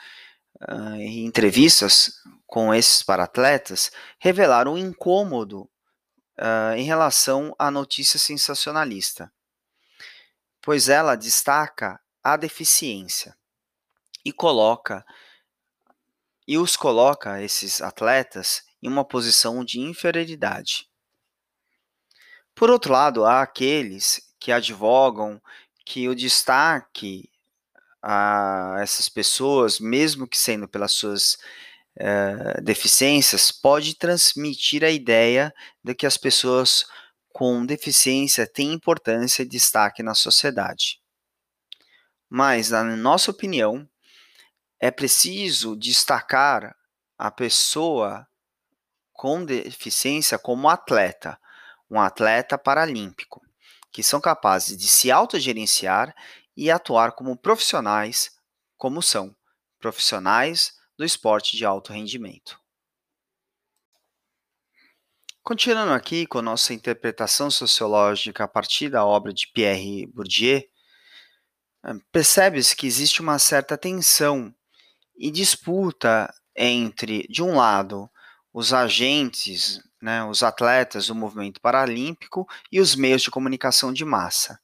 uh, 0.71 0.95
em 0.95 1.27
entrevistas 1.27 2.15
com 2.47 2.73
esses 2.73 3.03
paratletas, 3.03 3.93
revelaram 4.19 4.73
um 4.73 4.79
incômodo 4.79 5.71
uh, 6.39 6.75
em 6.79 6.85
relação 6.85 7.55
à 7.59 7.71
notícia 7.71 8.19
sensacionalista, 8.19 9.31
pois 10.63 10.89
ela 10.89 11.15
destaca 11.15 12.01
a 12.23 12.37
deficiência 12.37 13.37
e 14.25 14.33
coloca 14.33 15.05
e 16.47 16.59
os 16.59 16.77
coloca 16.77 17.41
esses 17.41 17.81
atletas 17.81 18.63
em 18.83 18.89
uma 18.89 19.05
posição 19.05 19.65
de 19.65 19.81
inferioridade. 19.81 20.89
Por 22.55 22.69
outro 22.69 22.93
lado, 22.93 23.25
há 23.25 23.43
aqueles 23.43 24.21
que 24.39 24.53
advogam 24.53 25.41
que 25.85 26.09
o 26.09 26.15
destaque 26.15 27.31
a 28.03 28.77
essas 28.81 29.09
pessoas, 29.09 29.79
mesmo 29.79 30.27
que 30.27 30.37
sendo 30.37 30.69
pelas 30.69 30.93
suas 30.93 31.35
uh, 31.97 32.61
deficiências, 32.63 33.53
pode 33.53 33.95
transmitir 33.95 34.83
a 34.85 34.91
ideia 34.91 35.55
de 35.83 35.95
que 35.95 36.07
as 36.07 36.17
pessoas 36.17 36.85
com 37.33 37.65
deficiência 37.65 38.47
têm 38.47 38.73
importância 38.73 39.43
e 39.43 39.49
destaque 39.49 40.03
na 40.03 40.15
sociedade. 40.15 41.02
Mas, 42.35 42.71
na 42.71 42.83
nossa 42.97 43.31
opinião, 43.31 43.87
é 44.81 44.91
preciso 44.91 45.77
destacar 45.77 46.75
a 47.19 47.31
pessoa 47.31 48.27
com 49.13 49.45
deficiência 49.45 50.39
como 50.39 50.71
atleta, 50.71 51.39
um 51.91 52.01
atleta 52.01 52.57
paralímpico, 52.57 53.43
que 53.91 54.03
são 54.03 54.19
capazes 54.19 54.79
de 54.79 54.89
se 54.89 55.11
autogerenciar 55.11 56.17
e 56.57 56.71
atuar 56.71 57.13
como 57.13 57.37
profissionais, 57.37 58.31
como 58.79 59.03
são 59.03 59.37
profissionais 59.79 60.73
do 60.97 61.05
esporte 61.05 61.55
de 61.55 61.67
alto 61.67 61.93
rendimento. 61.93 62.59
Continuando 65.43 65.93
aqui 65.93 66.27
com 66.27 66.41
nossa 66.41 66.73
interpretação 66.73 67.51
sociológica 67.51 68.45
a 68.45 68.49
partir 68.49 68.89
da 68.89 69.05
obra 69.05 69.35
de 69.35 69.49
Pierre 69.49 70.07
Bourdieu, 70.07 70.63
percebe-se 72.11 72.77
que 72.77 72.87
existe 72.87 73.21
uma 73.21 73.39
certa 73.39 73.77
tensão 73.77 74.55
e 75.17 75.31
disputa 75.31 76.33
entre, 76.57 77.27
de 77.29 77.43
um 77.43 77.57
lado, 77.57 78.11
os 78.53 78.73
agentes 78.73 79.81
né, 80.03 80.25
os 80.25 80.43
atletas 80.43 81.07
do 81.07 81.15
movimento 81.15 81.61
paralímpico 81.61 82.47
e 82.73 82.81
os 82.81 82.97
meios 82.97 83.23
de 83.23 83.31
comunicação 83.31 83.93
de 83.93 84.05
massa. 84.05 84.61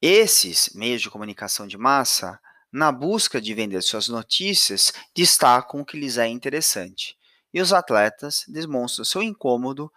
Esses 0.00 0.70
meios 0.74 1.02
de 1.02 1.10
comunicação 1.10 1.66
de 1.66 1.76
massa, 1.76 2.40
na 2.72 2.90
busca 2.90 3.40
de 3.40 3.52
vender 3.52 3.82
suas 3.82 4.08
notícias, 4.08 4.92
destacam 5.14 5.80
o 5.80 5.84
que 5.84 5.98
lhes 5.98 6.16
é 6.16 6.26
interessante. 6.26 7.16
E 7.52 7.60
os 7.60 7.72
atletas 7.72 8.44
demonstram 8.48 9.04
seu 9.04 9.22
incômodo 9.22 9.92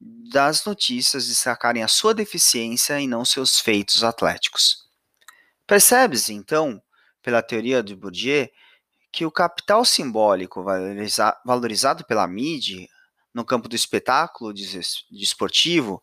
das 0.00 0.64
notícias 0.64 1.26
destacarem 1.26 1.82
a 1.82 1.88
sua 1.88 2.14
deficiência 2.14 2.98
e 3.00 3.06
não 3.06 3.24
seus 3.24 3.60
feitos 3.60 4.02
atléticos. 4.02 4.83
Percebe-se, 5.66 6.32
então, 6.32 6.82
pela 7.22 7.42
teoria 7.42 7.82
de 7.82 7.96
Bourdieu, 7.96 8.48
que 9.10 9.24
o 9.24 9.30
capital 9.30 9.84
simbólico 9.84 10.64
valorizado 11.44 12.04
pela 12.04 12.26
mídia 12.26 12.86
no 13.32 13.44
campo 13.44 13.68
do 13.68 13.76
espetáculo 13.76 14.52
desportivo, 15.10 16.02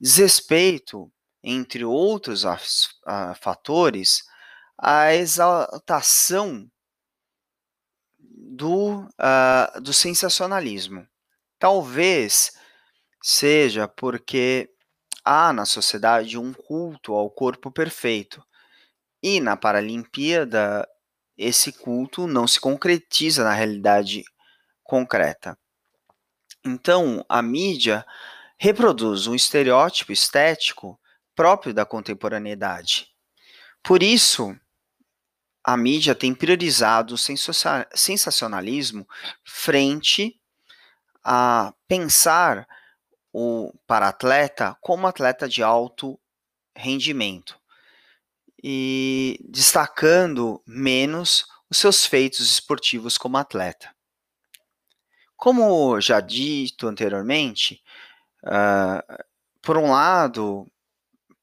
desrespeito, 0.00 1.10
entre 1.42 1.84
outros 1.84 2.44
fatores, 3.40 4.22
a 4.78 5.14
exaltação 5.14 6.70
do, 8.18 9.00
uh, 9.00 9.80
do 9.80 9.92
sensacionalismo. 9.92 11.06
Talvez 11.58 12.52
seja 13.22 13.88
porque 13.88 14.70
há 15.24 15.52
na 15.52 15.64
sociedade 15.64 16.38
um 16.38 16.52
culto 16.52 17.12
ao 17.14 17.30
corpo 17.30 17.70
perfeito. 17.70 18.42
E 19.22 19.40
na 19.40 19.56
Paralimpíada, 19.56 20.86
esse 21.36 21.72
culto 21.72 22.26
não 22.26 22.46
se 22.46 22.60
concretiza 22.60 23.44
na 23.44 23.52
realidade 23.52 24.24
concreta. 24.82 25.58
Então, 26.64 27.24
a 27.28 27.42
mídia 27.42 28.04
reproduz 28.58 29.26
um 29.26 29.34
estereótipo 29.34 30.12
estético 30.12 30.98
próprio 31.34 31.74
da 31.74 31.84
contemporaneidade. 31.84 33.08
Por 33.82 34.02
isso, 34.02 34.58
a 35.62 35.76
mídia 35.76 36.14
tem 36.14 36.34
priorizado 36.34 37.14
o 37.14 37.18
sensacionalismo 37.18 39.06
frente 39.44 40.40
a 41.22 41.74
pensar 41.86 42.66
o 43.32 43.72
para-atleta 43.86 44.76
como 44.80 45.06
atleta 45.06 45.48
de 45.48 45.62
alto 45.62 46.18
rendimento 46.74 47.60
e 48.68 49.38
destacando 49.44 50.60
menos 50.66 51.46
os 51.70 51.78
seus 51.78 52.04
feitos 52.04 52.40
esportivos 52.40 53.16
como 53.16 53.36
atleta. 53.36 53.94
Como 55.36 56.00
já 56.00 56.18
dito 56.18 56.88
anteriormente, 56.88 57.80
uh, 58.42 59.24
por 59.62 59.76
um 59.76 59.92
lado, 59.92 60.66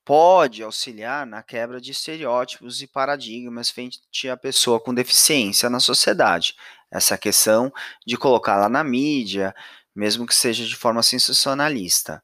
pode 0.04 0.64
auxiliar 0.64 1.26
na 1.26 1.42
quebra 1.42 1.80
de 1.80 1.92
estereótipos 1.92 2.82
e 2.82 2.88
paradigmas 2.88 3.70
frente 3.70 4.02
à 4.28 4.36
pessoa 4.36 4.78
com 4.78 4.94
deficiência 4.94 5.70
na 5.70 5.80
sociedade. 5.80 6.58
Essa 6.92 7.18
questão 7.18 7.72
de 8.06 8.18
colocá-la 8.18 8.68
na 8.68 8.84
mídia, 8.84 9.56
mesmo 9.96 10.28
que 10.28 10.36
seja 10.36 10.66
de 10.66 10.76
forma 10.76 11.02
sensacionalista. 11.02 12.22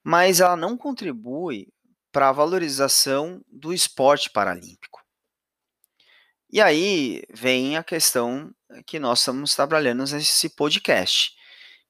Mas 0.00 0.38
ela 0.38 0.54
não 0.54 0.76
contribui 0.76 1.66
para 2.12 2.28
a 2.28 2.32
valorização 2.32 3.40
do 3.48 3.72
esporte 3.72 4.30
paralímpico. 4.30 5.00
E 6.52 6.60
aí 6.60 7.22
vem 7.32 7.76
a 7.76 7.84
questão 7.84 8.52
que 8.86 8.98
nós 8.98 9.20
estamos 9.20 9.54
trabalhando 9.54 10.04
nesse 10.04 10.48
podcast, 10.50 11.32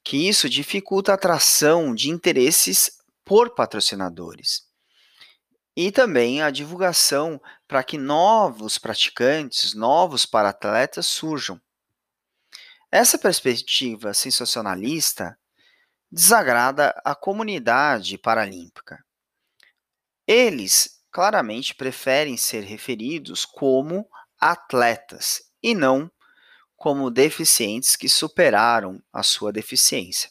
que 0.05 0.29
isso 0.29 0.49
dificulta 0.49 1.13
a 1.13 1.15
atração 1.15 1.95
de 1.95 2.11
interesses 2.11 2.99
por 3.25 3.55
patrocinadores. 3.55 4.69
E 5.75 5.91
também 5.91 6.43
a 6.43 6.51
divulgação 6.51 7.41
para 7.67 7.83
que 7.83 7.97
novos 7.97 8.77
praticantes, 8.77 9.73
novos 9.73 10.27
para-atletas 10.27 11.07
surjam. 11.07 11.61
Essa 12.91 13.17
perspectiva 13.17 14.13
sensacionalista 14.13 15.39
desagrada 16.11 16.93
a 17.05 17.15
comunidade 17.15 18.19
paralímpica. 18.19 19.03
Eles 20.33 21.03
claramente 21.11 21.75
preferem 21.75 22.37
ser 22.37 22.63
referidos 22.63 23.45
como 23.45 24.09
atletas 24.41 25.43
e 25.61 25.75
não 25.75 26.09
como 26.77 27.11
deficientes 27.11 27.97
que 27.97 28.09
superaram 28.09 29.03
a 29.13 29.25
sua 29.25 29.53
deficiência. 29.53 30.31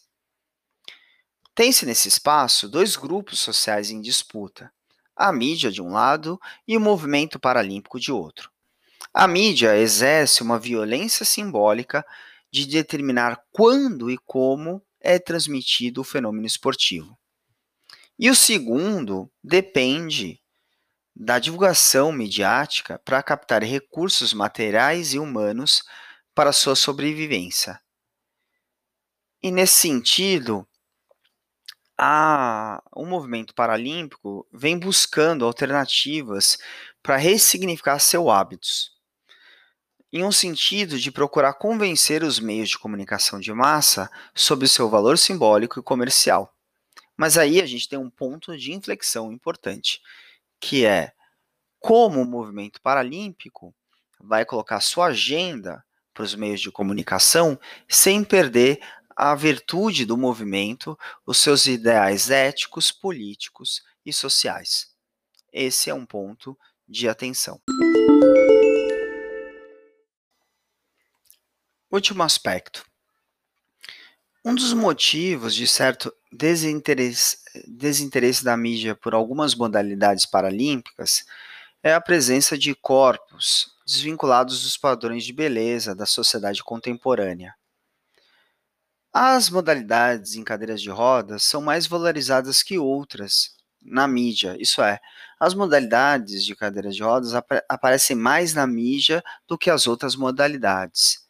Tem-se 1.53 1.85
nesse 1.85 2.07
espaço 2.07 2.69
dois 2.69 2.95
grupos 2.95 3.39
sociais 3.39 3.91
em 3.91 3.99
disputa: 3.99 4.71
a 5.13 5.33
mídia 5.33 5.69
de 5.69 5.81
um 5.81 5.89
lado 5.89 6.39
e 6.65 6.77
o 6.77 6.79
movimento 6.79 7.37
paralímpico 7.37 7.99
de 7.99 8.09
outro. 8.09 8.49
A 9.13 9.27
mídia 9.27 9.75
exerce 9.75 10.41
uma 10.41 10.57
violência 10.57 11.25
simbólica 11.25 12.05
de 12.49 12.65
determinar 12.65 13.43
quando 13.51 14.09
e 14.09 14.17
como 14.17 14.81
é 15.01 15.19
transmitido 15.19 15.99
o 15.99 16.05
fenômeno 16.05 16.47
esportivo. 16.47 17.19
E 18.19 18.29
o 18.29 18.35
segundo 18.35 19.31
depende 19.43 20.39
da 21.15 21.39
divulgação 21.39 22.11
midiática 22.11 22.99
para 23.05 23.23
captar 23.23 23.63
recursos 23.63 24.33
materiais 24.33 25.13
e 25.13 25.19
humanos 25.19 25.83
para 26.35 26.53
sua 26.53 26.75
sobrevivência. 26.75 27.81
E 29.43 29.51
nesse 29.51 29.79
sentido, 29.79 30.65
a, 31.97 32.81
o 32.93 33.05
movimento 33.05 33.53
paralímpico 33.53 34.47
vem 34.51 34.77
buscando 34.79 35.45
alternativas 35.45 36.57
para 37.03 37.17
ressignificar 37.17 37.99
seus 37.99 38.27
hábitos. 38.29 38.91
em 40.13 40.23
um 40.23 40.31
sentido 40.31 40.99
de 40.99 41.11
procurar 41.11 41.53
convencer 41.55 42.21
os 42.23 42.39
meios 42.39 42.69
de 42.69 42.77
comunicação 42.77 43.39
de 43.39 43.51
massa 43.51 44.07
sobre 44.35 44.65
o 44.65 44.69
seu 44.69 44.87
valor 44.87 45.17
simbólico 45.17 45.79
e 45.79 45.83
comercial. 45.83 46.55
Mas 47.19 47.37
aí 47.37 47.59
a 47.59 47.65
gente 47.65 47.89
tem 47.89 47.99
um 47.99 48.09
ponto 48.09 48.57
de 48.57 48.71
inflexão 48.71 49.29
importante, 49.29 50.01
que 50.57 50.85
é 50.85 51.11
como 51.77 52.21
o 52.21 52.25
movimento 52.25 52.81
paralímpico 52.81 53.75
vai 54.21 54.45
colocar 54.45 54.79
sua 54.79 55.07
agenda 55.07 55.83
para 56.13 56.23
os 56.23 56.33
meios 56.33 56.61
de 56.61 56.71
comunicação 56.71 57.59
sem 57.89 58.23
perder 58.23 58.79
a 59.13 59.35
virtude 59.35 60.05
do 60.05 60.15
movimento, 60.15 60.97
os 61.25 61.39
seus 61.39 61.67
ideais 61.67 62.29
éticos, 62.29 62.89
políticos 62.89 63.83
e 64.05 64.13
sociais. 64.13 64.95
Esse 65.51 65.89
é 65.89 65.93
um 65.93 66.05
ponto 66.05 66.57
de 66.87 67.09
atenção. 67.09 67.61
Último 71.91 72.23
aspecto. 72.23 72.85
Um 74.45 74.55
dos 74.55 74.71
motivos 74.71 75.53
de 75.53 75.67
certo 75.67 76.15
desinteresse, 76.31 77.37
desinteresse 77.67 78.43
da 78.43 78.55
mídia 78.55 78.95
por 78.95 79.13
algumas 79.13 79.55
modalidades 79.55 80.25
paralímpicas 80.25 81.25
é 81.81 81.93
a 81.93 82.01
presença 82.01 82.57
de 82.57 82.75
corpos 82.75 83.73
desvinculados 83.85 84.63
dos 84.63 84.77
padrões 84.77 85.23
de 85.23 85.33
beleza 85.33 85.95
da 85.95 86.05
sociedade 86.05 86.63
contemporânea. 86.63 87.55
As 89.11 89.49
modalidades 89.49 90.35
em 90.35 90.43
cadeiras 90.43 90.81
de 90.81 90.89
rodas 90.89 91.43
são 91.43 91.61
mais 91.61 91.87
valorizadas 91.87 92.61
que 92.61 92.77
outras 92.77 93.57
na 93.81 94.07
mídia, 94.07 94.55
isso 94.59 94.81
é, 94.81 94.99
as 95.39 95.53
modalidades 95.53 96.43
de 96.43 96.53
cadeiras 96.55 96.95
de 96.95 97.01
rodas 97.01 97.33
ap 97.33 97.49
aparecem 97.67 98.15
mais 98.15 98.53
na 98.53 98.67
mídia 98.67 99.23
do 99.47 99.57
que 99.57 99.69
as 99.69 99.87
outras 99.87 100.15
modalidades, 100.17 101.25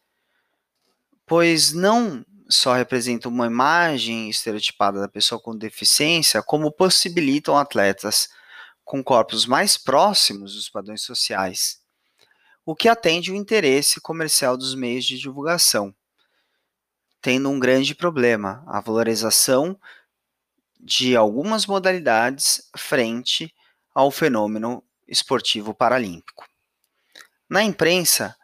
pois 1.24 1.72
não 1.72 2.24
só 2.50 2.74
representam 2.74 3.30
uma 3.30 3.46
imagem 3.46 4.28
estereotipada 4.28 5.00
da 5.00 5.08
pessoa 5.08 5.40
com 5.40 5.56
deficiência, 5.56 6.42
como 6.42 6.72
possibilitam 6.72 7.56
atletas 7.56 8.28
com 8.84 9.02
corpos 9.04 9.46
mais 9.46 9.76
próximos 9.76 10.54
dos 10.54 10.68
padrões 10.68 11.02
sociais, 11.02 11.80
o 12.66 12.74
que 12.74 12.88
atende 12.88 13.30
o 13.30 13.36
interesse 13.36 14.00
comercial 14.00 14.56
dos 14.56 14.74
meios 14.74 15.04
de 15.04 15.18
divulgação, 15.18 15.94
tendo 17.22 17.48
um 17.48 17.60
grande 17.60 17.94
problema: 17.94 18.64
a 18.66 18.80
valorização 18.80 19.78
de 20.80 21.14
algumas 21.14 21.66
modalidades 21.66 22.68
frente 22.76 23.54
ao 23.94 24.10
fenômeno 24.10 24.82
esportivo 25.06 25.74
paralímpico. 25.74 26.44
Na 27.48 27.62
imprensa, 27.62 28.36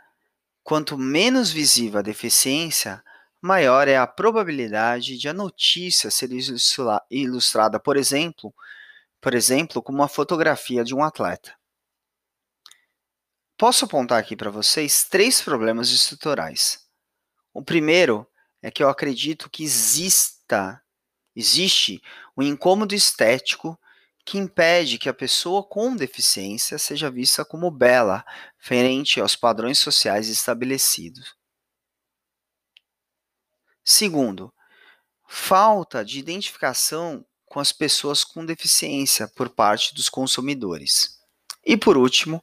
quanto 0.62 0.98
menos 0.98 1.50
visível 1.50 2.00
a 2.00 2.02
deficiência, 2.02 3.02
maior 3.46 3.88
é 3.88 3.96
a 3.96 4.06
probabilidade 4.06 5.16
de 5.16 5.28
a 5.28 5.32
notícia 5.32 6.10
ser 6.10 6.30
ilustrada, 7.10 7.80
por 7.80 7.96
exemplo, 7.96 8.52
por 9.20 9.34
exemplo, 9.34 9.80
com 9.80 9.92
uma 9.92 10.08
fotografia 10.08 10.84
de 10.84 10.94
um 10.94 11.02
atleta. 11.02 11.54
Posso 13.56 13.86
apontar 13.86 14.18
aqui 14.18 14.36
para 14.36 14.50
vocês 14.50 15.04
três 15.04 15.40
problemas 15.40 15.90
estruturais. 15.90 16.84
O 17.54 17.62
primeiro 17.62 18.26
é 18.60 18.70
que 18.70 18.82
eu 18.82 18.88
acredito 18.88 19.48
que 19.48 19.64
exista, 19.64 20.82
existe 21.34 22.02
um 22.36 22.42
incômodo 22.42 22.94
estético 22.94 23.78
que 24.24 24.38
impede 24.38 24.98
que 24.98 25.08
a 25.08 25.14
pessoa 25.14 25.62
com 25.62 25.94
deficiência 25.94 26.78
seja 26.78 27.10
vista 27.10 27.44
como 27.44 27.70
bela, 27.70 28.24
frente 28.58 29.20
aos 29.20 29.36
padrões 29.36 29.78
sociais 29.78 30.28
estabelecidos. 30.28 31.34
Segundo, 33.88 34.52
falta 35.28 36.04
de 36.04 36.18
identificação 36.18 37.24
com 37.44 37.60
as 37.60 37.70
pessoas 37.70 38.24
com 38.24 38.44
deficiência 38.44 39.28
por 39.28 39.48
parte 39.48 39.94
dos 39.94 40.08
consumidores. 40.08 41.20
E 41.64 41.76
por 41.76 41.96
último, 41.96 42.42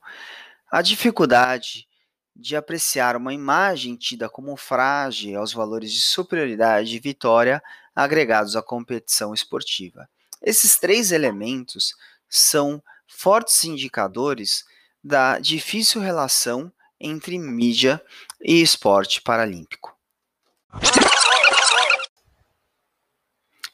a 0.71 0.81
dificuldade 0.81 1.85
de 2.33 2.55
apreciar 2.55 3.17
uma 3.17 3.33
imagem 3.33 3.97
tida 3.97 4.29
como 4.29 4.55
frágil 4.55 5.37
aos 5.37 5.51
valores 5.51 5.91
de 5.91 5.99
superioridade 5.99 6.95
e 6.95 6.99
vitória 6.99 7.61
agregados 7.93 8.55
à 8.55 8.63
competição 8.63 9.33
esportiva. 9.33 10.09
Esses 10.41 10.79
três 10.79 11.11
elementos 11.11 11.93
são 12.29 12.81
fortes 13.05 13.65
indicadores 13.65 14.63
da 15.03 15.39
difícil 15.39 15.99
relação 15.99 16.71
entre 16.97 17.37
mídia 17.37 18.01
e 18.41 18.61
esporte 18.61 19.21
paralímpico. 19.21 19.93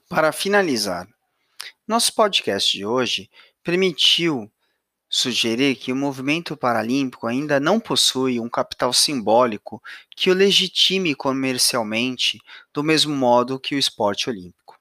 Para 0.10 0.32
finalizar, 0.32 1.08
nosso 1.88 2.16
podcast 2.16 2.76
de 2.76 2.84
hoje 2.84 3.30
permitiu 3.64 4.52
sugerir 5.08 5.76
que 5.76 5.92
o 5.92 5.96
movimento 5.96 6.58
paralímpico 6.58 7.28
ainda 7.28 7.60
não 7.60 7.80
possui 7.80 8.40
um 8.40 8.50
capital 8.50 8.92
simbólico 8.92 9.80
que 10.18 10.32
o 10.32 10.34
legitime 10.34 11.14
comercialmente 11.14 12.42
do 12.74 12.84
mesmo 12.84 13.16
modo 13.16 13.60
que 13.60 13.76
o 13.76 13.78
esporte 13.78 14.32
olímpico. 14.32 14.80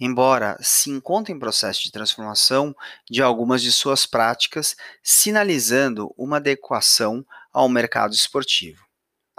Embora 0.00 0.58
se 0.60 0.90
encontre 0.90 1.32
em 1.32 1.38
processo 1.38 1.84
de 1.84 1.92
transformação 1.92 2.74
de 3.08 3.22
algumas 3.22 3.62
de 3.62 3.70
suas 3.70 4.04
práticas, 4.04 4.74
sinalizando 5.00 6.12
uma 6.18 6.38
adequação 6.38 7.24
ao 7.52 7.68
mercado 7.68 8.14
esportivo. 8.14 8.89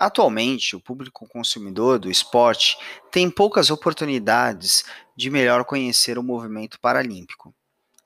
Atualmente, 0.01 0.75
o 0.75 0.79
público 0.79 1.27
consumidor 1.27 1.99
do 1.99 2.09
esporte 2.09 2.75
tem 3.11 3.29
poucas 3.29 3.69
oportunidades 3.69 4.83
de 5.15 5.29
melhor 5.29 5.63
conhecer 5.63 6.17
o 6.17 6.23
movimento 6.23 6.79
paralímpico. 6.79 7.53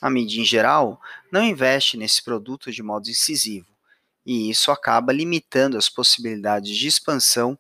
A 0.02 0.10
mídia 0.10 0.42
em 0.42 0.44
geral 0.44 1.00
não 1.32 1.42
investe 1.42 1.96
nesse 1.96 2.22
produto 2.22 2.70
de 2.70 2.84
modo 2.84 3.10
incisivo, 3.10 3.74
e 4.26 4.50
isso 4.50 4.72
acaba 4.72 5.14
limitando 5.14 5.78
as 5.78 5.88
possibilidades 5.88 6.76
de 6.76 6.86
expansão 6.86 7.58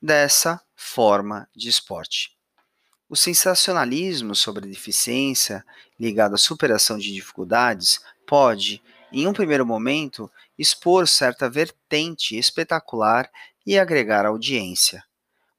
dessa 0.00 0.62
forma 0.74 1.46
de 1.54 1.68
esporte. 1.68 2.30
O 3.06 3.14
sensacionalismo 3.14 4.34
sobre 4.34 4.64
a 4.64 4.70
deficiência, 4.70 5.62
ligado 6.00 6.34
à 6.34 6.38
superação 6.38 6.96
de 6.96 7.12
dificuldades, 7.12 8.00
pode, 8.26 8.82
em 9.12 9.26
um 9.26 9.34
primeiro 9.34 9.66
momento, 9.66 10.30
expor 10.58 11.06
certa 11.06 11.50
vertente 11.50 12.34
espetacular 12.38 13.30
e 13.66 13.78
agregar 13.78 14.26
audiência. 14.26 15.02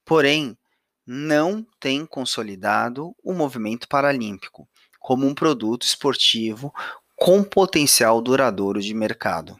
Porém, 0.03 0.57
não 1.05 1.65
tem 1.79 2.05
consolidado 2.05 3.15
o 3.23 3.33
movimento 3.33 3.87
paralímpico 3.87 4.67
como 4.99 5.27
um 5.27 5.35
produto 5.35 5.83
esportivo 5.83 6.73
com 7.15 7.43
potencial 7.43 8.21
duradouro 8.21 8.81
de 8.81 8.93
mercado. 8.93 9.55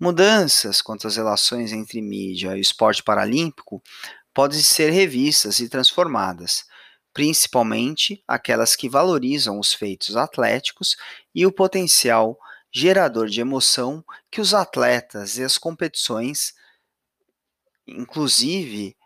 Mudanças 0.00 0.80
quanto 0.80 1.06
às 1.06 1.16
relações 1.16 1.72
entre 1.72 2.00
mídia 2.00 2.56
e 2.56 2.60
esporte 2.60 3.02
paralímpico 3.02 3.82
podem 4.32 4.60
ser 4.60 4.90
revistas 4.90 5.60
e 5.60 5.68
transformadas, 5.68 6.64
principalmente 7.12 8.22
aquelas 8.26 8.74
que 8.74 8.88
valorizam 8.88 9.58
os 9.58 9.74
feitos 9.74 10.16
atléticos 10.16 10.96
e 11.34 11.44
o 11.44 11.52
potencial 11.52 12.38
gerador 12.72 13.28
de 13.28 13.40
emoção 13.40 14.04
que 14.30 14.40
os 14.40 14.54
atletas 14.54 15.36
e 15.38 15.44
as 15.44 15.58
competições 15.58 16.54
inclusive 17.88 18.96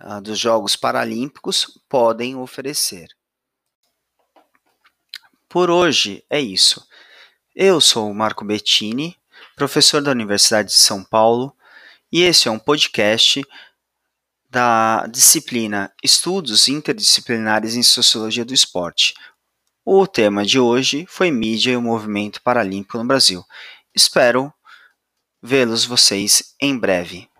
uh, 0.00 0.20
dos 0.20 0.38
Jogos 0.38 0.76
Paralímpicos, 0.76 1.80
podem 1.88 2.36
oferecer. 2.36 3.08
Por 5.48 5.70
hoje 5.70 6.24
é 6.30 6.40
isso. 6.40 6.86
Eu 7.54 7.80
sou 7.80 8.10
o 8.10 8.14
Marco 8.14 8.44
Bettini, 8.44 9.16
professor 9.54 10.02
da 10.02 10.10
Universidade 10.10 10.68
de 10.68 10.74
São 10.74 11.04
Paulo, 11.04 11.54
e 12.10 12.22
esse 12.22 12.48
é 12.48 12.50
um 12.50 12.58
podcast 12.58 13.44
da 14.48 15.06
disciplina 15.06 15.92
Estudos 16.02 16.68
Interdisciplinares 16.68 17.74
em 17.74 17.82
Sociologia 17.82 18.44
do 18.44 18.52
Esporte. 18.52 19.14
O 19.84 20.06
tema 20.06 20.44
de 20.44 20.58
hoje 20.58 21.06
foi 21.08 21.30
mídia 21.30 21.72
e 21.72 21.76
o 21.76 21.82
movimento 21.82 22.40
paralímpico 22.42 22.98
no 22.98 23.04
Brasil. 23.04 23.44
Espero 23.94 24.52
vê-los 25.42 25.84
vocês 25.84 26.54
em 26.60 26.78
breve. 26.78 27.31